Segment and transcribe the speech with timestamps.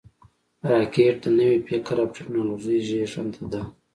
[0.71, 3.61] راکټ د نوي فکر او ټېکنالوژۍ زیږنده ده